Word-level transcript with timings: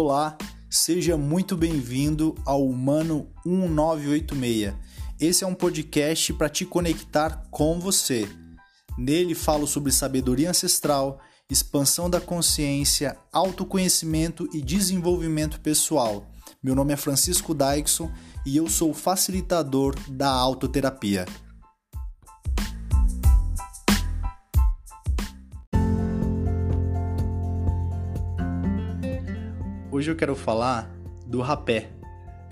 Olá, 0.00 0.38
seja 0.70 1.16
muito 1.16 1.56
bem-vindo 1.56 2.36
ao 2.46 2.64
Humano 2.64 3.26
1986. 3.44 4.72
Esse 5.18 5.42
é 5.42 5.46
um 5.46 5.56
podcast 5.56 6.32
para 6.34 6.48
te 6.48 6.64
conectar 6.64 7.48
com 7.50 7.80
você. 7.80 8.28
Nele 8.96 9.34
falo 9.34 9.66
sobre 9.66 9.90
sabedoria 9.90 10.50
ancestral, 10.50 11.18
expansão 11.50 12.08
da 12.08 12.20
consciência, 12.20 13.16
autoconhecimento 13.32 14.48
e 14.52 14.62
desenvolvimento 14.62 15.58
pessoal. 15.60 16.24
Meu 16.62 16.76
nome 16.76 16.92
é 16.92 16.96
Francisco 16.96 17.52
Daixon 17.52 18.08
e 18.46 18.56
eu 18.56 18.68
sou 18.68 18.94
facilitador 18.94 19.96
da 20.08 20.30
autoterapia. 20.30 21.26
Hoje 29.98 30.12
eu 30.12 30.14
quero 30.14 30.36
falar 30.36 30.88
do 31.26 31.40
rapé, 31.40 31.88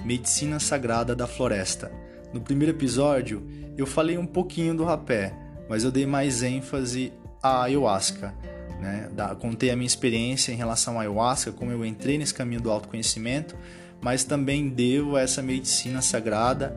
medicina 0.04 0.58
sagrada 0.58 1.14
da 1.14 1.28
floresta. 1.28 1.92
No 2.32 2.40
primeiro 2.40 2.72
episódio 2.72 3.46
eu 3.78 3.86
falei 3.86 4.18
um 4.18 4.26
pouquinho 4.26 4.74
do 4.74 4.82
rapé, 4.82 5.32
mas 5.68 5.84
eu 5.84 5.92
dei 5.92 6.06
mais 6.06 6.42
ênfase 6.42 7.12
à 7.40 7.62
ayahuasca. 7.62 8.34
Né? 8.80 9.08
Da, 9.12 9.32
contei 9.36 9.70
a 9.70 9.76
minha 9.76 9.86
experiência 9.86 10.50
em 10.50 10.56
relação 10.56 10.98
à 10.98 11.02
ayahuasca, 11.02 11.52
como 11.52 11.70
eu 11.70 11.86
entrei 11.86 12.18
nesse 12.18 12.34
caminho 12.34 12.60
do 12.60 12.68
autoconhecimento, 12.68 13.54
mas 14.00 14.24
também 14.24 14.68
devo 14.68 15.14
a 15.14 15.20
essa 15.20 15.40
medicina 15.40 16.02
sagrada 16.02 16.76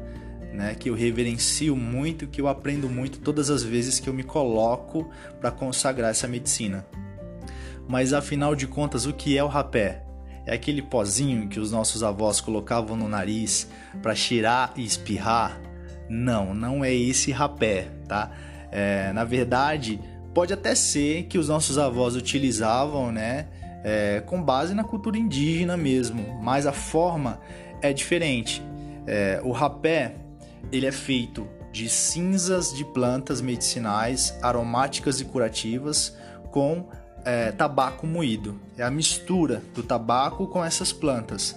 né, 0.54 0.76
que 0.76 0.92
eu 0.92 0.94
reverencio 0.94 1.76
muito, 1.76 2.28
que 2.28 2.40
eu 2.40 2.48
aprendo 2.48 2.88
muito 2.88 3.22
todas 3.22 3.50
as 3.50 3.64
vezes 3.64 4.00
que 4.00 4.08
eu 4.08 4.14
me 4.14 4.22
coloco 4.22 5.10
para 5.42 5.50
consagrar 5.50 6.12
essa 6.12 6.28
medicina. 6.28 6.86
Mas 7.88 8.14
afinal 8.14 8.54
de 8.54 8.68
contas, 8.68 9.08
o 9.08 9.14
que 9.14 9.36
é 9.36 9.44
o 9.44 9.48
rapé? 9.48 10.08
É 10.50 10.56
aquele 10.56 10.82
pozinho 10.82 11.48
que 11.48 11.60
os 11.60 11.72
nossos 11.72 12.02
avós 12.02 12.42
colocavam 12.42 12.98
no 12.98 13.08
nariz 13.08 13.70
para 14.02 14.16
cheirar 14.16 14.74
e 14.76 14.84
espirrar? 14.84 15.62
Não, 16.10 16.56
não 16.56 16.84
é 16.84 16.92
esse 16.92 17.32
rapé, 17.32 17.92
tá? 18.08 18.32
É, 18.72 19.14
na 19.14 19.24
verdade, 19.24 20.00
pode 20.34 20.52
até 20.52 20.74
ser 20.74 21.26
que 21.26 21.38
os 21.38 21.50
nossos 21.50 21.78
avós 21.78 22.16
utilizavam, 22.16 23.12
né? 23.12 23.46
É, 23.84 24.24
com 24.26 24.42
base 24.42 24.74
na 24.74 24.84
cultura 24.84 25.20
indígena 25.20 25.78
mesmo, 25.78 26.42
mas 26.42 26.66
a 26.66 26.74
forma 26.74 27.40
é 27.80 27.94
diferente. 27.94 28.60
É, 29.06 29.40
o 29.44 29.52
rapé 29.52 30.16
ele 30.72 30.88
é 30.88 30.92
feito 30.92 31.48
de 31.72 31.88
cinzas 31.88 32.74
de 32.74 32.84
plantas 32.86 33.40
medicinais, 33.40 34.36
aromáticas 34.42 35.22
e 35.22 35.26
curativas 35.26 36.18
com 36.50 36.88
é, 37.26 37.52
tabaco 37.52 38.08
moído. 38.08 38.60
É 38.78 38.84
a 38.84 38.92
mistura 38.92 39.62
do 39.74 39.84
tabaco 39.84 40.48
com 40.48 40.64
essas 40.64 40.92
plantas. 40.92 41.56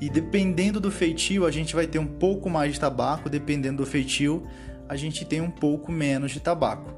E 0.00 0.10
dependendo 0.10 0.80
do 0.80 0.90
feitio, 0.90 1.46
a 1.46 1.50
gente 1.50 1.74
vai 1.74 1.86
ter 1.86 1.98
um 1.98 2.06
pouco 2.06 2.50
mais 2.50 2.74
de 2.74 2.80
tabaco, 2.80 3.30
dependendo 3.30 3.84
do 3.84 3.86
feitio, 3.86 4.46
a 4.88 4.96
gente 4.96 5.24
tem 5.24 5.40
um 5.40 5.50
pouco 5.50 5.92
menos 5.92 6.32
de 6.32 6.40
tabaco. 6.40 6.92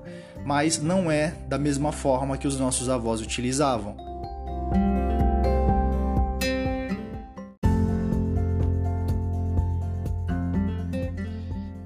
Mas 0.44 0.80
não 0.80 1.10
é 1.10 1.34
da 1.46 1.58
mesma 1.58 1.92
forma 1.92 2.38
que 2.38 2.48
os 2.48 2.58
nossos 2.58 2.88
avós 2.88 3.20
utilizavam. 3.20 3.96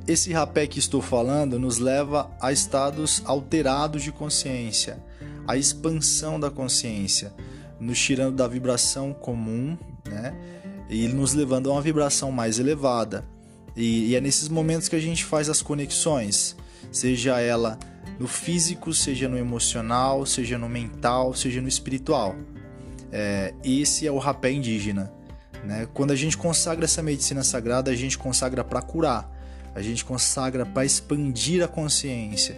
Esse 0.09 0.33
rapé 0.33 0.67
que 0.67 0.79
estou 0.79 1.03
falando 1.03 1.59
nos 1.59 1.79
leva 1.79 2.31
a 2.41 2.51
estados 2.51 3.23
alterados 3.27 4.03
de 4.03 4.11
consciência, 4.11 4.99
a 5.49 5.57
expansão 5.57 6.39
da 6.39 6.51
consciência, 6.51 7.33
nos 7.81 7.99
tirando 7.99 8.37
da 8.37 8.47
vibração 8.47 9.15
comum, 9.15 9.79
né? 10.07 10.35
E 10.91 11.09
nos 11.09 11.33
levando 11.33 11.71
a 11.71 11.73
uma 11.73 11.81
vibração 11.81 12.31
mais 12.31 12.59
elevada. 12.59 13.25
E, 13.75 14.11
e 14.11 14.15
é 14.15 14.21
nesses 14.21 14.49
momentos 14.49 14.89
que 14.89 14.97
a 14.97 15.01
gente 15.01 15.25
faz 15.25 15.49
as 15.49 15.63
conexões, 15.63 16.55
seja 16.93 17.41
ela 17.41 17.79
no 18.19 18.29
físico, 18.29 18.93
seja 18.93 19.27
no 19.27 19.39
emocional, 19.39 20.27
seja 20.27 20.59
no 20.59 20.69
mental, 20.69 21.35
seja 21.35 21.63
no 21.63 21.69
espiritual. 21.69 22.37
É, 23.11 23.55
esse 23.65 24.07
é 24.07 24.13
o 24.13 24.19
rapé 24.19 24.53
indígena. 24.53 25.11
Né? 25.65 25.89
Quando 25.95 26.11
a 26.11 26.17
gente 26.17 26.37
consagra 26.37 26.85
essa 26.85 27.03
medicina 27.03 27.43
sagrada, 27.43 27.91
a 27.91 27.95
gente 27.95 28.19
consagra 28.19 28.63
para 28.63 28.83
curar, 28.83 29.33
a 29.75 29.81
gente 29.81 30.05
consagra 30.05 30.67
para 30.67 30.85
expandir 30.85 31.65
a 31.65 31.69
consciência. 31.69 32.57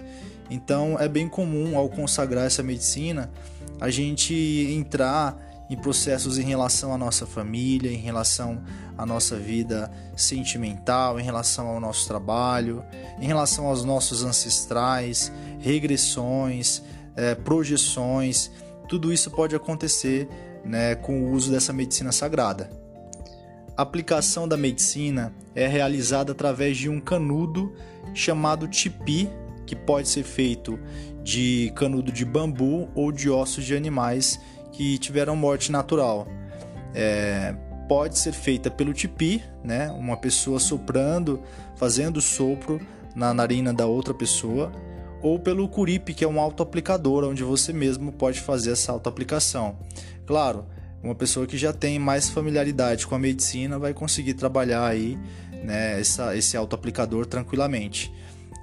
Então 0.50 0.98
é 0.98 1.08
bem 1.08 1.28
comum 1.28 1.78
ao 1.78 1.88
consagrar 1.88 2.44
essa 2.44 2.62
medicina 2.62 3.30
a 3.80 3.88
gente 3.88 4.34
entrar 4.34 5.38
em 5.70 5.76
processos 5.76 6.36
em 6.36 6.42
relação 6.42 6.92
à 6.92 6.98
nossa 6.98 7.24
família, 7.24 7.92
em 7.92 7.96
relação 7.96 8.60
à 8.98 9.06
nossa 9.06 9.36
vida 9.36 9.88
sentimental, 10.16 11.20
em 11.20 11.22
relação 11.22 11.68
ao 11.68 11.80
nosso 11.80 12.08
trabalho, 12.08 12.84
em 13.20 13.26
relação 13.26 13.66
aos 13.66 13.84
nossos 13.84 14.24
ancestrais, 14.24 15.32
regressões, 15.60 16.82
é, 17.14 17.36
projeções. 17.36 18.50
Tudo 18.88 19.12
isso 19.12 19.30
pode 19.30 19.54
acontecer 19.54 20.28
né, 20.64 20.96
com 20.96 21.22
o 21.22 21.30
uso 21.30 21.52
dessa 21.52 21.72
medicina 21.72 22.10
sagrada. 22.10 22.68
A 23.76 23.82
aplicação 23.82 24.48
da 24.48 24.56
medicina 24.56 25.32
é 25.54 25.68
realizada 25.68 26.32
através 26.32 26.76
de 26.76 26.88
um 26.88 27.00
canudo 27.00 27.72
chamado 28.12 28.66
tipi 28.66 29.30
que 29.70 29.76
pode 29.76 30.08
ser 30.08 30.25
feito 30.25 30.81
de 31.22 31.72
canudo 31.76 32.10
de 32.10 32.25
bambu 32.25 32.88
ou 32.92 33.12
de 33.12 33.31
ossos 33.31 33.64
de 33.64 33.76
animais 33.76 34.41
que 34.72 34.98
tiveram 34.98 35.36
morte 35.36 35.70
natural. 35.70 36.26
É, 36.92 37.54
pode 37.88 38.19
ser 38.19 38.32
feita 38.32 38.69
pelo 38.69 38.92
tipi, 38.92 39.41
né? 39.62 39.88
uma 39.92 40.16
pessoa 40.16 40.59
soprando, 40.59 41.41
fazendo 41.76 42.20
sopro 42.20 42.80
na 43.14 43.32
narina 43.32 43.72
da 43.72 43.86
outra 43.86 44.12
pessoa, 44.12 44.72
ou 45.22 45.38
pelo 45.38 45.69
curipe, 45.69 46.14
que 46.14 46.25
é 46.25 46.28
um 46.28 46.41
autoaplicador, 46.41 47.22
onde 47.22 47.44
você 47.44 47.72
mesmo 47.72 48.10
pode 48.10 48.41
fazer 48.41 48.72
essa 48.72 48.91
autoaplicação. 48.91 49.76
Claro, 50.26 50.66
uma 51.00 51.14
pessoa 51.14 51.47
que 51.47 51.56
já 51.56 51.72
tem 51.72 51.97
mais 51.97 52.28
familiaridade 52.28 53.06
com 53.06 53.14
a 53.14 53.20
medicina 53.20 53.78
vai 53.78 53.94
conseguir 53.94 54.34
trabalhar 54.34 54.84
aí 54.84 55.16
né, 55.62 56.00
essa, 56.00 56.36
esse 56.36 56.56
autoaplicador 56.56 57.25
tranquilamente. 57.25 58.12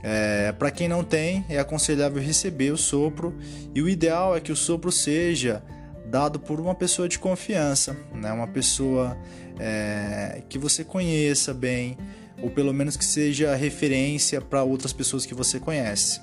É, 0.10 0.54
Para 0.54 0.72
quem 0.72 0.88
não 0.88 1.04
tem, 1.04 1.46
é 1.50 1.60
aconselhável 1.60 2.24
receber 2.24 2.72
o 2.72 2.78
sopro 2.78 3.38
e 3.76 3.82
o 3.82 3.90
ideal 3.90 4.38
é 4.38 4.40
que 4.40 4.54
o 4.54 4.56
sopro 4.56 4.90
seja 4.90 5.62
dado 6.06 6.40
por 6.40 6.62
uma 6.62 6.74
pessoa 6.74 7.10
de 7.10 7.20
confiança, 7.20 7.94
né? 8.14 8.32
uma 8.32 8.48
pessoa 8.48 9.18
é, 9.60 10.44
que 10.48 10.58
você 10.58 10.86
conheça 10.86 11.54
bem, 11.54 11.98
ou 12.42 12.50
pelo 12.50 12.74
menos 12.74 12.96
que 12.96 13.04
seja 13.04 13.54
referência 13.54 14.40
para 14.40 14.64
outras 14.64 14.94
pessoas 14.94 15.26
que 15.26 15.34
você 15.34 15.60
conhece. 15.60 16.22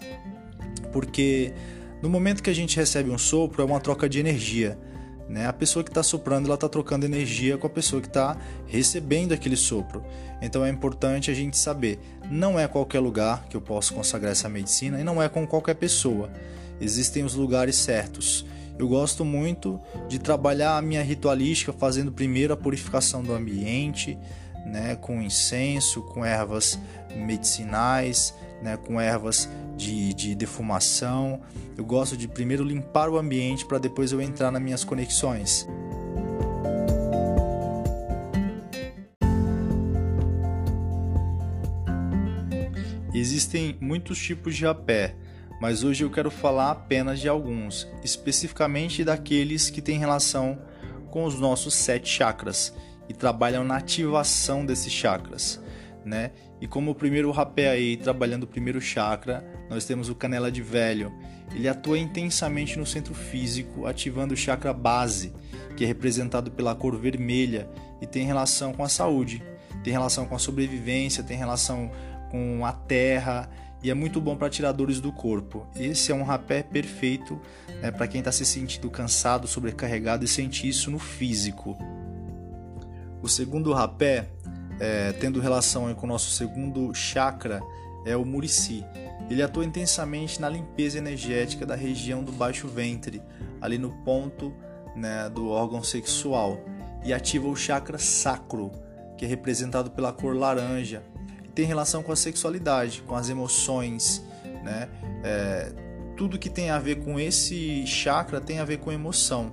Porque 0.90 1.52
no 2.00 2.08
momento 2.08 2.42
que 2.42 2.48
a 2.48 2.54
gente 2.54 2.78
recebe 2.78 3.10
um 3.10 3.18
sopro, 3.18 3.60
é 3.60 3.66
uma 3.66 3.80
troca 3.80 4.08
de 4.08 4.18
energia. 4.18 4.78
Né? 5.28 5.46
A 5.46 5.52
pessoa 5.52 5.82
que 5.82 5.90
está 5.90 6.02
soprando, 6.02 6.46
ela 6.46 6.54
está 6.54 6.68
trocando 6.68 7.06
energia 7.06 7.56
com 7.56 7.66
a 7.66 7.70
pessoa 7.70 8.02
que 8.02 8.08
está 8.08 8.36
recebendo 8.66 9.32
aquele 9.32 9.56
sopro. 9.56 10.04
Então 10.42 10.64
é 10.64 10.68
importante 10.68 11.30
a 11.30 11.34
gente 11.34 11.56
saber, 11.56 11.98
não 12.30 12.58
é 12.58 12.68
qualquer 12.68 13.00
lugar 13.00 13.46
que 13.48 13.56
eu 13.56 13.60
posso 13.60 13.94
consagrar 13.94 14.32
essa 14.32 14.48
medicina 14.48 15.00
e 15.00 15.04
não 15.04 15.22
é 15.22 15.28
com 15.28 15.46
qualquer 15.46 15.74
pessoa. 15.74 16.30
Existem 16.80 17.24
os 17.24 17.34
lugares 17.34 17.76
certos. 17.76 18.44
Eu 18.78 18.88
gosto 18.88 19.24
muito 19.24 19.80
de 20.08 20.18
trabalhar 20.18 20.76
a 20.76 20.82
minha 20.82 21.02
ritualística 21.02 21.72
fazendo 21.72 22.10
primeiro 22.10 22.52
a 22.52 22.56
purificação 22.56 23.22
do 23.22 23.32
ambiente, 23.32 24.18
né, 24.66 24.96
com 24.96 25.22
incenso, 25.22 26.02
com 26.02 26.24
ervas 26.24 26.78
medicinais, 27.14 28.34
né, 28.64 28.78
com 28.78 28.98
ervas 28.98 29.46
de, 29.76 30.14
de 30.14 30.34
defumação. 30.34 31.42
Eu 31.76 31.84
gosto 31.84 32.16
de 32.16 32.26
primeiro 32.26 32.64
limpar 32.64 33.10
o 33.10 33.18
ambiente 33.18 33.66
para 33.66 33.76
depois 33.78 34.10
eu 34.10 34.22
entrar 34.22 34.50
nas 34.50 34.62
minhas 34.62 34.82
conexões. 34.82 35.68
Existem 43.12 43.76
muitos 43.80 44.18
tipos 44.18 44.56
de 44.56 44.64
rapé, 44.64 45.14
mas 45.60 45.84
hoje 45.84 46.02
eu 46.02 46.10
quero 46.10 46.30
falar 46.30 46.70
apenas 46.70 47.20
de 47.20 47.28
alguns, 47.28 47.86
especificamente 48.02 49.04
daqueles 49.04 49.68
que 49.68 49.82
têm 49.82 49.98
relação 49.98 50.58
com 51.10 51.24
os 51.24 51.38
nossos 51.38 51.74
sete 51.74 52.08
chakras 52.08 52.74
e 53.08 53.12
trabalham 53.12 53.62
na 53.62 53.76
ativação 53.76 54.64
desses 54.64 54.92
chakras 54.92 55.62
né? 56.04 56.32
E 56.64 56.66
como 56.66 56.92
o 56.92 56.94
primeiro 56.94 57.30
rapé 57.30 57.68
aí, 57.68 57.94
trabalhando 57.94 58.44
o 58.44 58.46
primeiro 58.46 58.80
chakra, 58.80 59.44
nós 59.68 59.84
temos 59.84 60.08
o 60.08 60.14
canela 60.14 60.50
de 60.50 60.62
velho. 60.62 61.12
Ele 61.54 61.68
atua 61.68 61.98
intensamente 61.98 62.78
no 62.78 62.86
centro 62.86 63.12
físico, 63.12 63.84
ativando 63.84 64.32
o 64.32 64.36
chakra 64.36 64.72
base, 64.72 65.34
que 65.76 65.84
é 65.84 65.86
representado 65.86 66.50
pela 66.50 66.74
cor 66.74 66.96
vermelha 66.96 67.68
e 68.00 68.06
tem 68.06 68.24
relação 68.24 68.72
com 68.72 68.82
a 68.82 68.88
saúde, 68.88 69.42
tem 69.82 69.92
relação 69.92 70.24
com 70.24 70.34
a 70.34 70.38
sobrevivência, 70.38 71.22
tem 71.22 71.36
relação 71.36 71.90
com 72.30 72.64
a 72.64 72.72
terra 72.72 73.50
e 73.82 73.90
é 73.90 73.94
muito 73.94 74.18
bom 74.18 74.34
para 74.34 74.48
tirar 74.48 74.72
dores 74.72 75.02
do 75.02 75.12
corpo. 75.12 75.66
Esse 75.76 76.12
é 76.12 76.14
um 76.14 76.24
rapé 76.24 76.62
perfeito 76.62 77.38
né, 77.82 77.90
para 77.90 78.08
quem 78.08 78.20
está 78.20 78.32
se 78.32 78.46
sentindo 78.46 78.88
cansado, 78.88 79.46
sobrecarregado 79.46 80.24
e 80.24 80.28
sente 80.28 80.66
isso 80.66 80.90
no 80.90 80.98
físico. 80.98 81.76
O 83.20 83.28
segundo 83.28 83.70
rapé, 83.74 84.28
é, 84.80 85.12
tendo 85.12 85.40
relação 85.40 85.92
com 85.94 86.06
o 86.06 86.08
nosso 86.08 86.30
segundo 86.30 86.94
chakra, 86.94 87.62
é 88.04 88.16
o 88.16 88.24
Murici. 88.24 88.84
Ele 89.30 89.42
atua 89.42 89.64
intensamente 89.64 90.40
na 90.40 90.48
limpeza 90.48 90.98
energética 90.98 91.64
da 91.64 91.74
região 91.74 92.22
do 92.22 92.32
baixo 92.32 92.68
ventre, 92.68 93.22
ali 93.60 93.78
no 93.78 93.90
ponto 94.04 94.52
né, 94.94 95.30
do 95.30 95.48
órgão 95.48 95.82
sexual, 95.82 96.60
e 97.02 97.12
ativa 97.12 97.48
o 97.48 97.56
chakra 97.56 97.98
sacro, 97.98 98.70
que 99.16 99.24
é 99.24 99.28
representado 99.28 99.90
pela 99.90 100.12
cor 100.12 100.36
laranja, 100.36 101.02
e 101.42 101.48
tem 101.48 101.64
relação 101.64 102.02
com 102.02 102.12
a 102.12 102.16
sexualidade, 102.16 103.02
com 103.02 103.14
as 103.14 103.28
emoções, 103.28 104.22
né? 104.62 104.88
É, 105.22 105.72
tudo 106.16 106.38
que 106.38 106.48
tem 106.48 106.70
a 106.70 106.78
ver 106.78 107.02
com 107.04 107.18
esse 107.18 107.86
chakra 107.86 108.40
tem 108.40 108.58
a 108.58 108.64
ver 108.64 108.78
com 108.78 108.92
emoção. 108.92 109.52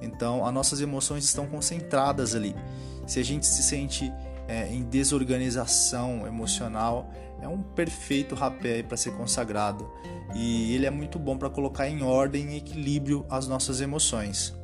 Então, 0.00 0.44
as 0.44 0.52
nossas 0.52 0.80
emoções 0.80 1.24
estão 1.24 1.46
concentradas 1.46 2.34
ali. 2.34 2.54
Se 3.06 3.20
a 3.20 3.24
gente 3.24 3.46
se 3.46 3.62
sente 3.62 4.12
é, 4.52 4.68
em 4.70 4.82
desorganização 4.82 6.26
emocional, 6.26 7.10
é 7.40 7.48
um 7.48 7.62
perfeito 7.62 8.34
rapé 8.34 8.82
para 8.82 8.98
ser 8.98 9.12
consagrado. 9.12 9.90
E 10.34 10.74
ele 10.74 10.84
é 10.84 10.90
muito 10.90 11.18
bom 11.18 11.38
para 11.38 11.48
colocar 11.48 11.88
em 11.88 12.02
ordem 12.02 12.52
e 12.52 12.58
equilíbrio 12.58 13.24
as 13.30 13.48
nossas 13.48 13.80
emoções. 13.80 14.54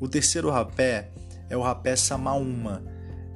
O 0.00 0.06
terceiro 0.06 0.48
rapé 0.48 1.10
é 1.50 1.56
o 1.56 1.60
rapé 1.60 1.96
Samaúma, 1.96 2.84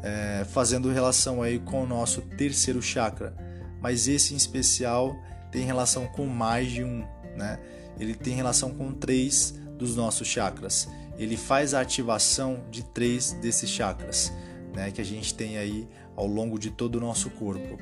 é, 0.00 0.44
fazendo 0.44 0.92
relação 0.92 1.42
aí 1.42 1.58
com 1.58 1.82
o 1.82 1.86
nosso 1.86 2.22
terceiro 2.22 2.80
chakra. 2.80 3.34
Mas 3.80 4.06
esse 4.06 4.32
em 4.32 4.36
especial 4.36 5.16
tem 5.50 5.64
relação 5.64 6.06
com 6.06 6.26
mais 6.26 6.70
de 6.70 6.84
um, 6.84 7.04
né? 7.36 7.58
Ele 7.98 8.14
tem 8.14 8.34
relação 8.34 8.70
com 8.70 8.92
três 8.92 9.58
dos 9.76 9.96
nossos 9.96 10.28
chakras. 10.28 10.88
Ele 11.18 11.36
faz 11.36 11.74
a 11.74 11.80
ativação 11.80 12.64
de 12.70 12.84
três 12.84 13.32
desses 13.32 13.68
chakras, 13.68 14.32
né? 14.76 14.90
Que 14.90 15.00
a 15.00 15.04
gente 15.04 15.34
tem 15.34 15.56
aí 15.56 15.88
ao 16.14 16.26
longo 16.26 16.58
de 16.58 16.70
todo 16.70 16.96
o 16.96 17.00
nosso 17.00 17.30
corpo. 17.30 17.78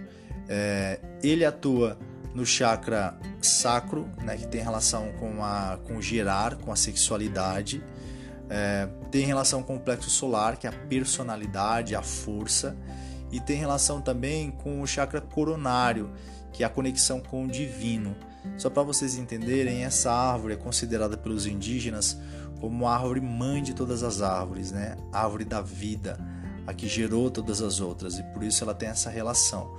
É, 0.48 1.00
ele 1.22 1.44
atua 1.44 1.98
no 2.32 2.46
chakra 2.46 3.18
sacro, 3.42 4.08
né? 4.22 4.36
Que 4.36 4.46
tem 4.46 4.62
relação 4.62 5.12
com 5.18 5.44
a 5.44 5.78
com 5.84 6.00
gerar, 6.00 6.56
com 6.56 6.72
a 6.72 6.76
sexualidade. 6.76 7.82
É, 8.48 8.88
tem 9.10 9.26
relação 9.26 9.62
com 9.62 9.76
o 9.76 9.80
plexo 9.80 10.08
solar, 10.08 10.56
que 10.56 10.66
é 10.66 10.70
a 10.70 10.72
personalidade, 10.72 11.96
a 11.96 12.02
força, 12.02 12.76
e 13.32 13.40
tem 13.40 13.56
relação 13.56 14.00
também 14.00 14.50
com 14.50 14.80
o 14.80 14.86
chakra 14.86 15.20
coronário, 15.20 16.12
que 16.52 16.62
é 16.62 16.66
a 16.66 16.70
conexão 16.70 17.20
com 17.20 17.44
o 17.44 17.48
divino. 17.48 18.14
Só 18.58 18.68
para 18.68 18.82
vocês 18.82 19.16
entenderem, 19.16 19.84
essa 19.84 20.12
árvore 20.12 20.54
é 20.54 20.56
considerada 20.56 21.16
pelos 21.16 21.46
indígenas 21.46 22.18
como 22.60 22.86
a 22.86 22.94
árvore 22.94 23.20
mãe 23.20 23.62
de 23.62 23.74
todas 23.74 24.02
as 24.02 24.20
árvores, 24.20 24.70
né? 24.70 24.96
A 25.12 25.24
árvore 25.24 25.44
da 25.44 25.60
vida, 25.60 26.18
a 26.66 26.72
que 26.72 26.88
gerou 26.88 27.30
todas 27.30 27.60
as 27.60 27.80
outras, 27.80 28.18
e 28.18 28.22
por 28.22 28.42
isso 28.42 28.62
ela 28.64 28.74
tem 28.74 28.88
essa 28.88 29.10
relação. 29.10 29.76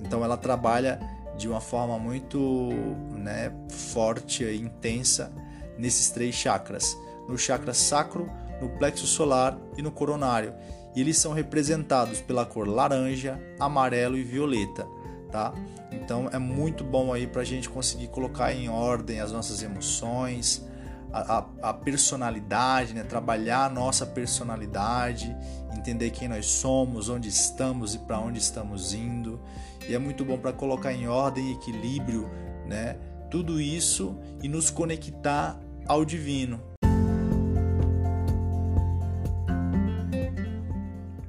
Então 0.00 0.24
ela 0.24 0.36
trabalha 0.36 1.00
de 1.36 1.48
uma 1.48 1.60
forma 1.60 1.98
muito 1.98 2.70
né, 3.12 3.52
forte 3.68 4.44
e 4.44 4.60
intensa 4.60 5.32
nesses 5.76 6.10
três 6.10 6.34
chakras: 6.34 6.96
no 7.28 7.36
chakra 7.36 7.74
sacro, 7.74 8.30
no 8.60 8.68
plexo 8.70 9.06
solar 9.06 9.58
e 9.76 9.82
no 9.82 9.90
coronário. 9.90 10.54
E 10.96 11.00
eles 11.00 11.18
são 11.18 11.32
representados 11.32 12.20
pela 12.20 12.44
cor 12.44 12.66
laranja, 12.66 13.40
amarelo 13.60 14.16
e 14.16 14.22
violeta 14.22 14.86
tá? 15.30 15.52
Então 15.92 16.28
é 16.32 16.38
muito 16.38 16.84
bom 16.84 17.12
aí 17.12 17.26
para 17.26 17.42
a 17.42 17.44
gente 17.44 17.68
conseguir 17.68 18.08
colocar 18.08 18.52
em 18.52 18.68
ordem 18.68 19.20
as 19.20 19.32
nossas 19.32 19.62
emoções, 19.62 20.64
a, 21.12 21.46
a, 21.62 21.74
personalidade, 21.74 22.94
né? 22.94 23.02
trabalhar 23.02 23.66
a 23.66 23.68
nossa 23.68 24.04
personalidade, 24.04 25.34
entender 25.76 26.10
quem 26.10 26.28
nós 26.28 26.46
somos, 26.46 27.08
onde 27.08 27.28
estamos 27.28 27.94
e 27.94 27.98
para 27.98 28.18
onde 28.18 28.38
estamos 28.38 28.92
indo. 28.92 29.40
E 29.88 29.94
é 29.94 29.98
muito 29.98 30.24
bom 30.24 30.38
para 30.38 30.52
colocar 30.52 30.92
em 30.92 31.08
ordem 31.08 31.48
e 31.48 31.52
equilíbrio 31.52 32.28
né? 32.66 32.96
tudo 33.30 33.60
isso 33.60 34.18
e 34.42 34.48
nos 34.48 34.70
conectar 34.70 35.58
ao 35.86 36.04
divino. 36.04 36.60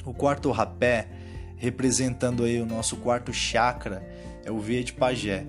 O 0.05 0.13
quarto 0.13 0.51
rapé 0.51 1.07
representando 1.59 2.45
aí 2.45 2.59
o 2.61 2.65
nosso 2.65 2.95
quarto 2.97 3.33
chakra, 3.33 4.01
é 4.43 4.49
o 4.49 4.59
Via 4.59 4.83
de 4.83 4.93
Pajé. 4.93 5.45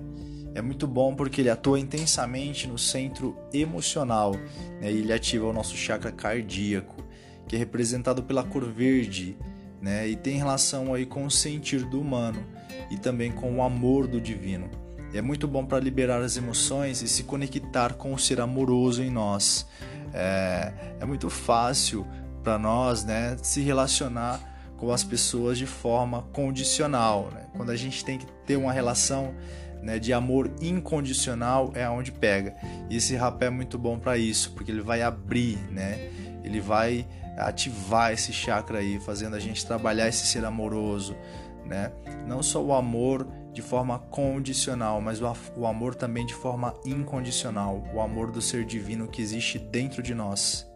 É 0.54 0.60
muito 0.60 0.86
bom 0.86 1.14
porque 1.14 1.40
ele 1.40 1.50
atua 1.50 1.78
intensamente 1.78 2.66
no 2.66 2.76
centro 2.76 3.36
emocional, 3.52 4.32
né? 4.80 4.90
ele 4.90 5.12
ativa 5.12 5.46
o 5.46 5.52
nosso 5.52 5.76
chakra 5.76 6.10
cardíaco, 6.10 7.04
que 7.46 7.54
é 7.54 7.58
representado 7.58 8.22
pela 8.22 8.42
cor 8.42 8.64
verde, 8.64 9.36
né? 9.80 10.08
e 10.08 10.16
tem 10.16 10.36
relação 10.36 10.92
aí 10.92 11.06
com 11.06 11.24
o 11.24 11.30
sentir 11.30 11.84
do 11.84 12.00
humano 12.00 12.44
e 12.90 12.96
também 12.96 13.30
com 13.30 13.56
o 13.56 13.62
amor 13.62 14.08
do 14.08 14.20
divino. 14.20 14.68
É 15.12 15.20
muito 15.20 15.48
bom 15.48 15.64
para 15.64 15.80
liberar 15.80 16.20
as 16.22 16.36
emoções 16.36 17.02
e 17.02 17.08
se 17.08 17.24
conectar 17.24 17.94
com 17.94 18.12
o 18.12 18.18
ser 18.18 18.40
amoroso 18.40 19.02
em 19.02 19.10
nós. 19.10 19.66
É, 20.12 20.72
é 21.00 21.04
muito 21.04 21.28
fácil 21.28 22.06
para 22.42 22.58
nós 22.58 23.04
né, 23.04 23.36
se 23.42 23.60
relacionar 23.60 24.40
com 24.76 24.90
as 24.92 25.04
pessoas 25.04 25.58
de 25.58 25.66
forma 25.66 26.22
condicional. 26.32 27.28
Né? 27.32 27.46
Quando 27.56 27.70
a 27.70 27.76
gente 27.76 28.04
tem 28.04 28.18
que 28.18 28.26
ter 28.46 28.56
uma 28.56 28.72
relação 28.72 29.34
né, 29.82 29.98
de 29.98 30.12
amor 30.12 30.50
incondicional, 30.60 31.72
é 31.74 31.88
onde 31.88 32.12
pega. 32.12 32.54
E 32.88 32.96
esse 32.96 33.16
rapé 33.16 33.46
é 33.46 33.50
muito 33.50 33.78
bom 33.78 33.98
para 33.98 34.16
isso, 34.16 34.52
porque 34.52 34.70
ele 34.70 34.82
vai 34.82 35.02
abrir, 35.02 35.56
né? 35.70 36.10
ele 36.44 36.60
vai 36.60 37.06
ativar 37.36 38.12
esse 38.12 38.32
chakra 38.32 38.78
aí, 38.78 38.98
fazendo 39.00 39.36
a 39.36 39.40
gente 39.40 39.64
trabalhar 39.64 40.08
esse 40.08 40.26
ser 40.26 40.44
amoroso. 40.44 41.16
Né? 41.64 41.92
Não 42.26 42.42
só 42.42 42.62
o 42.62 42.72
amor 42.72 43.26
de 43.52 43.62
forma 43.62 43.98
condicional, 43.98 45.00
mas 45.00 45.20
o 45.56 45.66
amor 45.66 45.94
também 45.94 46.24
de 46.24 46.34
forma 46.34 46.74
incondicional, 46.84 47.82
o 47.92 48.00
amor 48.00 48.30
do 48.30 48.40
ser 48.40 48.64
divino 48.64 49.08
que 49.08 49.20
existe 49.20 49.58
dentro 49.58 50.02
de 50.02 50.14
nós. 50.14 50.66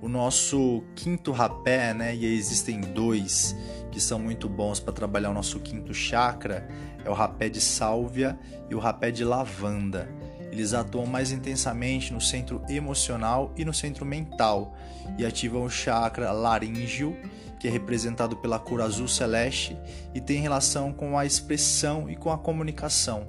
O 0.00 0.08
nosso 0.08 0.84
quinto 0.94 1.32
rapé, 1.32 1.92
né, 1.92 2.14
e 2.14 2.24
existem 2.24 2.80
dois 2.80 3.56
que 3.90 4.00
são 4.00 4.18
muito 4.18 4.48
bons 4.48 4.80
para 4.80 4.92
trabalhar 4.92 5.30
o 5.30 5.34
nosso 5.34 5.60
quinto 5.60 5.92
chakra, 5.94 6.68
é 7.04 7.10
o 7.10 7.14
rapé 7.14 7.48
de 7.48 7.60
sálvia 7.60 8.38
e 8.70 8.74
o 8.74 8.78
rapé 8.78 9.10
de 9.10 9.24
lavanda. 9.24 10.08
Eles 10.50 10.72
atuam 10.72 11.06
mais 11.06 11.30
intensamente 11.30 12.12
no 12.12 12.20
centro 12.20 12.62
emocional 12.68 13.52
e 13.56 13.64
no 13.64 13.74
centro 13.74 14.04
mental 14.04 14.76
e 15.18 15.24
ativam 15.24 15.62
o 15.64 15.70
chakra 15.70 16.32
laríngeo, 16.32 17.16
que 17.60 17.68
é 17.68 17.70
representado 17.70 18.36
pela 18.36 18.58
cor 18.58 18.80
azul 18.80 19.08
celeste 19.08 19.76
e 20.14 20.20
tem 20.20 20.40
relação 20.40 20.92
com 20.92 21.18
a 21.18 21.26
expressão 21.26 22.08
e 22.08 22.16
com 22.16 22.30
a 22.30 22.38
comunicação. 22.38 23.26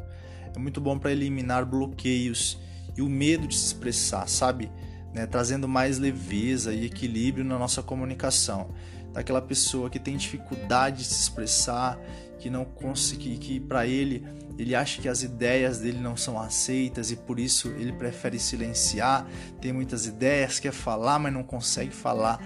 É 0.55 0.59
muito 0.59 0.79
bom 0.79 0.97
para 0.97 1.11
eliminar 1.11 1.65
bloqueios 1.65 2.59
e 2.95 3.01
o 3.01 3.09
medo 3.09 3.47
de 3.47 3.55
se 3.55 3.65
expressar, 3.65 4.27
sabe? 4.27 4.71
né, 5.13 5.25
trazendo 5.25 5.67
mais 5.67 5.97
leveza 5.97 6.73
e 6.73 6.85
equilíbrio 6.85 7.43
na 7.43 7.57
nossa 7.57 7.81
comunicação. 7.81 8.69
Daquela 9.13 9.41
pessoa 9.41 9.89
que 9.89 9.99
tem 9.99 10.15
dificuldade 10.15 10.99
de 10.99 11.05
se 11.05 11.21
expressar, 11.23 11.99
que 12.37 12.49
não 12.49 12.63
consegue, 12.63 13.37
que 13.37 13.59
para 13.59 13.85
ele 13.85 14.25
ele 14.59 14.75
acha 14.75 15.01
que 15.01 15.07
as 15.07 15.23
ideias 15.23 15.79
dele 15.79 15.99
não 15.99 16.17
são 16.17 16.37
aceitas 16.37 17.11
e 17.11 17.15
por 17.15 17.39
isso 17.39 17.69
ele 17.69 17.93
prefere 17.93 18.37
silenciar, 18.37 19.25
tem 19.61 19.71
muitas 19.71 20.05
ideias, 20.05 20.59
quer 20.59 20.73
falar, 20.73 21.17
mas 21.17 21.31
não 21.31 21.43
consegue 21.43 21.91
falar. 21.91 22.45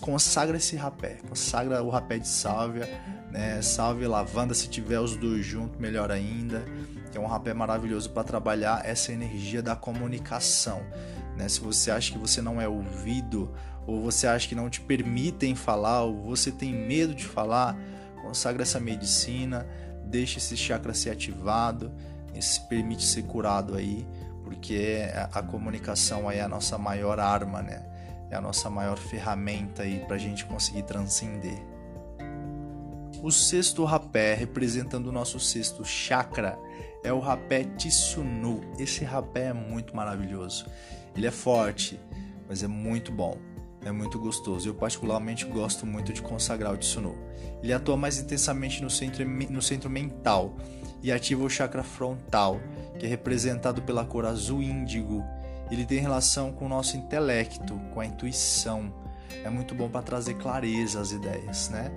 Consagra 0.00 0.58
esse 0.58 0.76
rapé, 0.76 1.16
consagra 1.26 1.82
o 1.82 1.88
rapé 1.88 2.18
de 2.18 2.28
sálvia, 2.28 2.86
né? 3.30 3.62
Salve 3.62 4.06
lavanda, 4.06 4.52
se 4.52 4.68
tiver 4.68 5.00
os 5.00 5.16
dois 5.16 5.46
juntos, 5.46 5.80
melhor 5.80 6.10
ainda. 6.10 6.62
É 7.14 7.18
um 7.18 7.26
rapé 7.26 7.54
maravilhoso 7.54 8.10
para 8.10 8.22
trabalhar 8.22 8.84
essa 8.84 9.10
energia 9.10 9.62
da 9.62 9.74
comunicação. 9.74 10.82
Né? 11.40 11.48
Se 11.48 11.60
você 11.60 11.90
acha 11.90 12.12
que 12.12 12.18
você 12.18 12.42
não 12.42 12.60
é 12.60 12.68
ouvido, 12.68 13.50
ou 13.86 14.02
você 14.02 14.26
acha 14.26 14.46
que 14.46 14.54
não 14.54 14.68
te 14.68 14.80
permitem 14.80 15.54
falar, 15.54 16.02
ou 16.02 16.22
você 16.22 16.52
tem 16.52 16.72
medo 16.72 17.14
de 17.14 17.24
falar, 17.24 17.76
consagra 18.20 18.62
essa 18.62 18.78
medicina, 18.78 19.66
deixe 20.04 20.38
esse 20.38 20.54
chakra 20.54 20.92
ser 20.92 21.10
ativado, 21.10 21.90
se 22.38 22.60
permite 22.68 23.02
ser 23.04 23.22
curado 23.22 23.74
aí, 23.74 24.06
porque 24.44 24.98
a 25.32 25.42
comunicação 25.42 26.28
aí 26.28 26.38
é 26.38 26.42
a 26.42 26.48
nossa 26.48 26.76
maior 26.76 27.18
arma, 27.18 27.62
né? 27.62 27.86
É 28.30 28.36
a 28.36 28.40
nossa 28.40 28.68
maior 28.68 28.98
ferramenta 28.98 29.82
aí 29.82 30.04
para 30.06 30.16
a 30.16 30.18
gente 30.18 30.44
conseguir 30.44 30.82
transcender. 30.82 31.58
O 33.22 33.30
sexto 33.30 33.84
rapé, 33.84 34.34
representando 34.34 35.06
o 35.08 35.12
nosso 35.12 35.40
sexto 35.40 35.84
chakra, 35.84 36.58
é 37.02 37.12
o 37.12 37.18
rapé 37.18 37.64
Tsunu. 37.64 38.60
Esse 38.78 39.04
rapé 39.04 39.46
é 39.46 39.52
muito 39.52 39.96
maravilhoso. 39.96 40.66
Ele 41.16 41.26
é 41.26 41.30
forte, 41.30 41.98
mas 42.48 42.62
é 42.62 42.66
muito 42.66 43.12
bom. 43.12 43.36
É 43.84 43.90
muito 43.90 44.18
gostoso. 44.18 44.68
Eu 44.68 44.74
particularmente 44.74 45.44
gosto 45.46 45.86
muito 45.86 46.12
de 46.12 46.20
consagrar 46.20 46.72
o 46.72 46.76
Tsunu. 46.76 47.16
Ele 47.62 47.72
atua 47.72 47.96
mais 47.96 48.18
intensamente 48.18 48.82
no 48.82 48.90
centro, 48.90 49.26
no 49.26 49.62
centro 49.62 49.88
mental 49.88 50.54
e 51.02 51.10
ativa 51.10 51.42
o 51.42 51.48
chakra 51.48 51.82
frontal, 51.82 52.60
que 52.98 53.06
é 53.06 53.08
representado 53.08 53.82
pela 53.82 54.04
cor 54.04 54.26
azul 54.26 54.62
índigo. 54.62 55.24
Ele 55.70 55.86
tem 55.86 55.98
relação 55.98 56.52
com 56.52 56.66
o 56.66 56.68
nosso 56.68 56.96
intelecto, 56.96 57.80
com 57.94 58.00
a 58.00 58.06
intuição. 58.06 58.92
é 59.44 59.48
muito 59.48 59.74
bom 59.74 59.88
para 59.88 60.02
trazer 60.02 60.34
clareza 60.34 61.00
às 61.00 61.12
ideias, 61.12 61.70
né? 61.70 61.90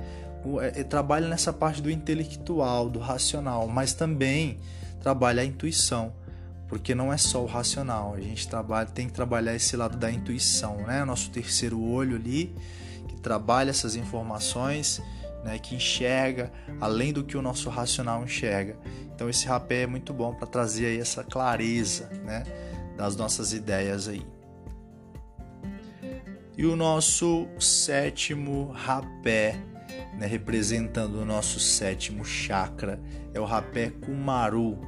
É, 0.62 0.82
é, 0.82 0.84
trabalha 0.84 1.28
nessa 1.28 1.52
parte 1.52 1.82
do 1.82 1.90
intelectual, 1.90 2.90
do 2.90 3.00
racional, 3.00 3.68
mas 3.68 3.94
também 3.94 4.60
trabalha 5.02 5.42
a 5.42 5.46
intuição, 5.46 6.14
porque 6.74 6.96
não 6.96 7.14
é 7.14 7.18
só 7.18 7.44
o 7.44 7.46
racional, 7.46 8.16
a 8.16 8.20
gente 8.20 8.48
trabalha, 8.48 8.88
tem 8.88 9.06
que 9.06 9.14
trabalhar 9.14 9.56
esse 9.56 9.78
lado 9.78 9.96
da 9.96 10.12
intuição, 10.12 10.78
né? 10.78 11.06
Nosso 11.06 11.30
terceiro 11.30 11.80
olho 11.80 12.16
ali, 12.16 12.52
que 13.08 13.16
trabalha 13.18 13.70
essas 13.70 13.96
informações, 13.96 15.00
né? 15.44 15.60
que 15.60 15.76
enxerga 15.76 16.52
além 16.82 17.14
do 17.14 17.24
que 17.24 17.38
o 17.38 17.44
nosso 17.44 17.70
racional 17.70 18.24
enxerga. 18.24 18.76
Então 19.14 19.30
esse 19.30 19.46
rapé 19.46 19.84
é 19.84 19.88
muito 19.88 20.16
bom 20.16 20.34
para 20.34 20.48
trazer 20.48 20.88
aí 20.88 21.00
essa 21.00 21.24
clareza, 21.24 22.10
né? 22.26 22.42
das 22.98 23.16
nossas 23.16 23.54
ideias 23.54 24.08
aí. 24.08 24.26
E 26.58 26.66
o 26.66 26.76
nosso 26.76 27.48
sétimo 27.60 28.72
rapé 28.72 29.62
né, 30.18 30.26
representando 30.26 31.16
o 31.20 31.26
nosso 31.26 31.60
sétimo 31.60 32.24
chakra, 32.26 33.00
é 33.32 33.40
o 33.40 33.46
rapé 33.46 33.90
Kumaru. 33.90 34.80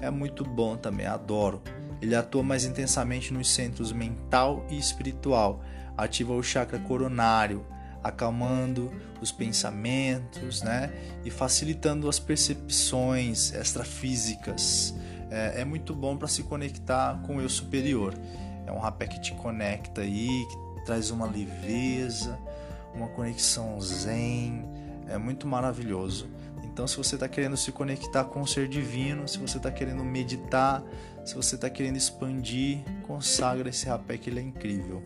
É 0.00 0.10
muito 0.10 0.44
bom 0.44 0.76
também, 0.76 1.06
adoro. 1.06 1.62
Ele 2.00 2.14
atua 2.14 2.42
mais 2.42 2.64
intensamente 2.64 3.32
nos 3.32 3.50
centros 3.50 3.92
mental 3.92 4.64
e 4.70 4.78
espiritual, 4.78 5.60
ativa 5.96 6.32
o 6.32 6.42
chakra 6.42 6.78
coronário, 6.78 7.66
acalmando 8.02 8.92
os 9.20 9.32
pensamentos, 9.32 10.62
né, 10.62 10.92
e 11.24 11.30
facilitando 11.30 12.08
as 12.08 12.20
percepções 12.20 13.52
extrafísicas. 13.52 14.94
É, 15.30 15.62
é 15.62 15.64
muito 15.64 15.94
bom 15.94 16.16
para 16.16 16.28
se 16.28 16.44
conectar 16.44 17.20
com 17.26 17.36
o 17.36 17.40
eu 17.40 17.48
superior. 17.48 18.14
É 18.64 18.72
um 18.72 18.78
rapé 18.78 19.06
que 19.06 19.20
te 19.20 19.34
conecta 19.34 20.02
aí, 20.02 20.46
que 20.76 20.84
traz 20.84 21.10
uma 21.10 21.26
leveza, 21.26 22.38
uma 22.94 23.08
conexão 23.08 23.80
zen, 23.80 24.64
é 25.08 25.18
muito 25.18 25.46
maravilhoso. 25.46 26.28
Então, 26.78 26.86
se 26.86 26.96
você 26.96 27.16
está 27.16 27.26
querendo 27.28 27.56
se 27.56 27.72
conectar 27.72 28.22
com 28.22 28.40
o 28.40 28.46
ser 28.46 28.68
divino, 28.68 29.26
se 29.26 29.36
você 29.36 29.56
está 29.56 29.68
querendo 29.68 30.04
meditar, 30.04 30.80
se 31.24 31.34
você 31.34 31.56
está 31.56 31.68
querendo 31.68 31.96
expandir, 31.96 32.84
consagra 33.04 33.68
esse 33.68 33.88
rapé 33.88 34.16
que 34.16 34.30
ele 34.30 34.38
é 34.38 34.42
incrível. 34.44 35.02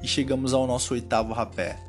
E 0.00 0.06
chegamos 0.06 0.54
ao 0.54 0.68
nosso 0.68 0.94
oitavo 0.94 1.32
rapé. 1.32 1.80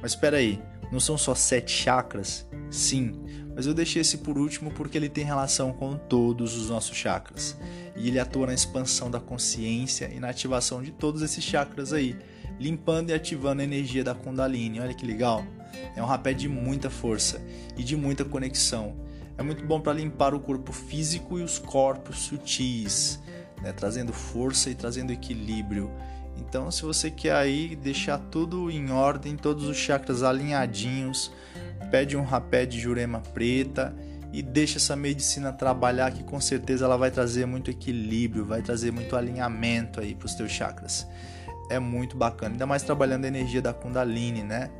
Mas 0.00 0.12
espera 0.12 0.38
aí, 0.38 0.62
não 0.90 0.98
são 0.98 1.18
só 1.18 1.34
sete 1.34 1.70
chakras? 1.70 2.48
Sim, 2.70 3.20
mas 3.60 3.66
eu 3.66 3.74
deixei 3.74 4.00
esse 4.00 4.16
por 4.16 4.38
último 4.38 4.70
porque 4.70 4.96
ele 4.96 5.10
tem 5.10 5.22
relação 5.22 5.70
com 5.70 5.94
todos 5.94 6.56
os 6.56 6.70
nossos 6.70 6.96
chakras. 6.96 7.58
E 7.94 8.08
ele 8.08 8.18
atua 8.18 8.46
na 8.46 8.54
expansão 8.54 9.10
da 9.10 9.20
consciência 9.20 10.10
e 10.10 10.18
na 10.18 10.30
ativação 10.30 10.82
de 10.82 10.90
todos 10.90 11.20
esses 11.20 11.44
chakras 11.44 11.92
aí, 11.92 12.16
limpando 12.58 13.10
e 13.10 13.12
ativando 13.12 13.60
a 13.60 13.64
energia 13.64 14.02
da 14.02 14.14
Kundalini. 14.14 14.80
Olha 14.80 14.94
que 14.94 15.04
legal! 15.04 15.44
É 15.94 16.02
um 16.02 16.06
rapé 16.06 16.32
de 16.32 16.48
muita 16.48 16.88
força 16.88 17.38
e 17.76 17.82
de 17.82 17.98
muita 17.98 18.24
conexão. 18.24 18.96
É 19.36 19.42
muito 19.42 19.62
bom 19.66 19.78
para 19.78 19.92
limpar 19.92 20.32
o 20.32 20.40
corpo 20.40 20.72
físico 20.72 21.38
e 21.38 21.42
os 21.42 21.58
corpos 21.58 22.16
sutis, 22.16 23.20
né? 23.60 23.72
trazendo 23.72 24.10
força 24.10 24.70
e 24.70 24.74
trazendo 24.74 25.12
equilíbrio. 25.12 25.90
Então, 26.38 26.70
se 26.70 26.80
você 26.80 27.10
quer 27.10 27.34
aí 27.34 27.76
deixar 27.76 28.16
tudo 28.16 28.70
em 28.70 28.90
ordem, 28.90 29.36
todos 29.36 29.64
os 29.64 29.76
chakras 29.76 30.22
alinhadinhos, 30.22 31.30
pede 31.90 32.16
um 32.16 32.22
rapé 32.22 32.64
de 32.64 32.78
jurema 32.78 33.20
preta 33.34 33.94
e 34.32 34.42
deixa 34.42 34.78
essa 34.78 34.94
medicina 34.94 35.52
trabalhar 35.52 36.12
que 36.12 36.22
com 36.22 36.40
certeza 36.40 36.84
ela 36.84 36.96
vai 36.96 37.10
trazer 37.10 37.46
muito 37.46 37.70
equilíbrio, 37.70 38.44
vai 38.44 38.62
trazer 38.62 38.92
muito 38.92 39.16
alinhamento 39.16 40.00
aí 40.00 40.14
para 40.14 40.26
os 40.26 40.34
teus 40.34 40.52
chakras. 40.52 41.06
É 41.68 41.78
muito 41.78 42.16
bacana, 42.16 42.54
ainda 42.54 42.66
mais 42.66 42.82
trabalhando 42.82 43.24
a 43.24 43.28
energia 43.28 43.60
da 43.60 43.72
Kundalini, 43.72 44.42
né? 44.42 44.70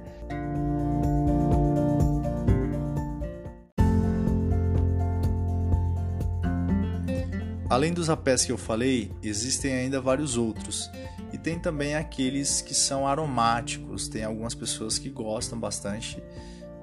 Além 7.69 7.93
dos 7.93 8.09
rapés 8.09 8.45
que 8.45 8.51
eu 8.51 8.59
falei, 8.59 9.13
existem 9.23 9.73
ainda 9.73 10.01
vários 10.01 10.37
outros. 10.37 10.91
E 11.33 11.39
tem 11.39 11.57
também 11.57 11.95
aqueles 11.95 12.61
que 12.61 12.75
são 12.75 13.07
aromáticos. 13.07 14.09
Tem 14.09 14.25
algumas 14.25 14.57
pessoas 14.57 14.99
que 14.99 15.09
gostam 15.09 15.57
bastante 15.59 16.21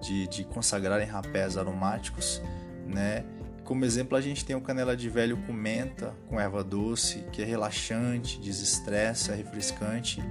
de, 0.01 0.27
de 0.27 0.43
consagrarem 0.43 1.07
rapés 1.07 1.57
aromáticos, 1.57 2.41
né? 2.85 3.23
Como 3.67 3.83
exemplo, 3.83 4.17
a 4.17 4.21
gente 4.21 4.45
tem 4.45 4.55
o 4.55 4.61
canela 4.61 4.95
de 4.95 5.09
velho 5.09 5.35
com 5.45 5.51
menta, 5.51 6.15
com 6.29 6.39
erva 6.39 6.63
doce, 6.63 7.25
que 7.33 7.41
é 7.41 7.45
relaxante, 7.45 8.39
desestressa, 8.39 9.35
refrescante. 9.35 10.23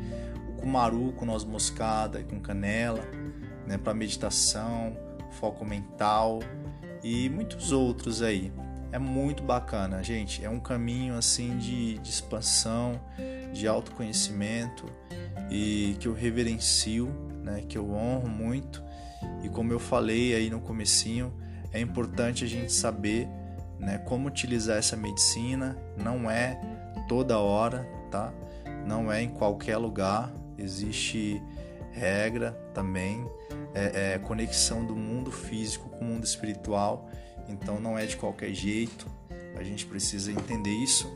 O 0.49 0.63
cumaru 0.63 1.13
com 1.13 1.27
noz 1.27 1.45
moscada 1.45 2.19
e 2.19 2.25
com 2.25 2.41
canela, 2.41 3.05
né, 3.67 3.77
para 3.77 3.93
meditação, 3.93 4.97
foco 5.33 5.67
mental 5.67 6.41
e 7.05 7.29
muitos 7.29 7.73
outros 7.73 8.23
aí. 8.23 8.51
É 8.91 8.99
muito 8.99 9.43
bacana, 9.43 10.03
gente. 10.03 10.43
É 10.43 10.49
um 10.49 10.59
caminho 10.59 11.19
assim 11.19 11.59
de, 11.59 11.99
de 11.99 12.09
expansão, 12.09 12.99
de 13.53 13.69
autoconhecimento 13.69 14.87
e 15.51 15.95
que 16.01 16.09
eu 16.09 16.15
reverencio, 16.15 17.09
né, 17.45 17.63
que 17.69 17.77
eu 17.77 17.91
honro 17.91 18.29
muito 18.29 18.86
e 19.43 19.49
como 19.49 19.73
eu 19.73 19.79
falei 19.79 20.35
aí 20.35 20.51
no 20.51 20.61
comecinho, 20.61 21.33
é 21.73 21.81
importante 21.81 22.45
a 22.45 22.49
gente 22.49 22.73
saber 22.73 23.29
né, 23.79 23.99
como 23.99 24.29
utilizar 24.29 24.79
essa 24.79 24.97
medicina. 24.97 25.77
Não 25.97 26.31
é 26.31 26.61
toda 27.09 27.39
hora, 27.39 27.87
tá? 28.11 28.33
Não 28.87 29.13
é 29.13 29.23
em 29.23 29.29
qualquer 29.29 29.77
lugar. 29.77 30.33
Existe 30.59 31.43
regra 31.93 32.53
também, 32.75 33.27
é, 33.75 34.15
é 34.15 34.19
conexão 34.19 34.85
do 34.85 34.95
mundo 34.95 35.31
físico 35.31 35.89
com 35.91 36.05
o 36.05 36.05
mundo 36.05 36.25
espiritual. 36.25 37.11
Então 37.49 37.81
não 37.81 37.99
é 37.99 38.07
de 38.07 38.17
qualquer 38.17 38.53
jeito. 38.53 39.07
A 39.57 39.63
gente 39.63 39.87
precisa 39.87 40.31
entender 40.31 40.73
isso. 40.73 41.11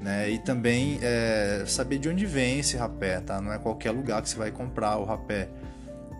Né? 0.00 0.30
E 0.30 0.38
também 0.38 0.98
é, 1.02 1.64
saber 1.66 1.98
de 1.98 2.08
onde 2.08 2.26
vem 2.26 2.60
esse 2.60 2.76
rapé, 2.76 3.20
tá? 3.20 3.40
Não 3.40 3.52
é 3.52 3.58
qualquer 3.58 3.90
lugar 3.90 4.20
que 4.22 4.28
você 4.28 4.36
vai 4.36 4.50
comprar 4.50 4.98
o 4.98 5.04
rapé 5.04 5.48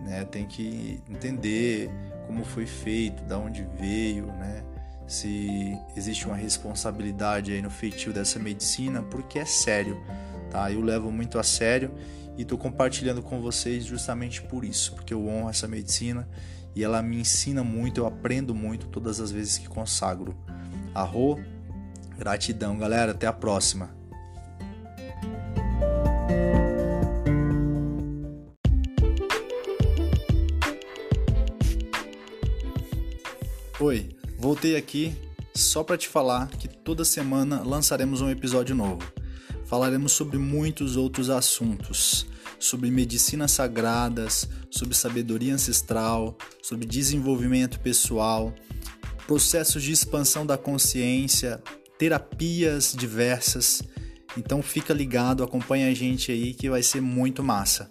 né? 0.03 0.25
Tem 0.25 0.45
que 0.45 1.01
entender 1.09 1.89
como 2.27 2.43
foi 2.45 2.65
feito, 2.65 3.23
da 3.23 3.37
onde 3.37 3.67
veio, 3.79 4.27
né? 4.27 4.63
Se 5.07 5.77
existe 5.95 6.25
uma 6.25 6.35
responsabilidade 6.35 7.51
aí 7.51 7.61
no 7.61 7.69
feitio 7.69 8.13
dessa 8.13 8.39
medicina, 8.39 9.01
porque 9.03 9.39
é 9.39 9.45
sério, 9.45 10.01
tá? 10.49 10.71
Eu 10.71 10.81
levo 10.81 11.11
muito 11.11 11.37
a 11.37 11.43
sério 11.43 11.93
e 12.37 12.43
estou 12.43 12.57
compartilhando 12.57 13.21
com 13.21 13.41
vocês 13.41 13.83
justamente 13.83 14.41
por 14.41 14.63
isso, 14.63 14.95
porque 14.95 15.13
eu 15.13 15.27
honro 15.27 15.49
essa 15.49 15.67
medicina 15.67 16.27
e 16.73 16.83
ela 16.83 17.01
me 17.01 17.19
ensina 17.19 17.63
muito, 17.63 17.99
eu 17.99 18.07
aprendo 18.07 18.55
muito 18.55 18.87
todas 18.87 19.19
as 19.19 19.31
vezes 19.31 19.57
que 19.57 19.67
consagro. 19.67 20.35
Arro, 20.95 21.39
gratidão, 22.17 22.77
galera, 22.77 23.11
até 23.11 23.27
a 23.27 23.33
próxima. 23.33 24.00
Oi, 33.81 34.09
voltei 34.37 34.75
aqui 34.75 35.11
só 35.55 35.83
para 35.83 35.97
te 35.97 36.07
falar 36.07 36.49
que 36.49 36.67
toda 36.67 37.03
semana 37.03 37.63
lançaremos 37.63 38.21
um 38.21 38.29
episódio 38.29 38.75
novo. 38.75 39.01
Falaremos 39.65 40.11
sobre 40.11 40.37
muitos 40.37 40.95
outros 40.95 41.31
assuntos, 41.31 42.27
sobre 42.59 42.91
medicinas 42.91 43.53
sagradas, 43.53 44.47
sobre 44.69 44.95
sabedoria 44.95 45.55
ancestral, 45.55 46.37
sobre 46.61 46.85
desenvolvimento 46.85 47.79
pessoal, 47.79 48.53
processos 49.25 49.81
de 49.81 49.91
expansão 49.91 50.45
da 50.45 50.59
consciência, 50.59 51.59
terapias 51.97 52.93
diversas. 52.95 53.81
Então 54.37 54.61
fica 54.61 54.93
ligado, 54.93 55.43
acompanha 55.43 55.89
a 55.89 55.93
gente 55.95 56.31
aí 56.31 56.53
que 56.53 56.69
vai 56.69 56.83
ser 56.83 57.01
muito 57.01 57.43
massa. 57.43 57.89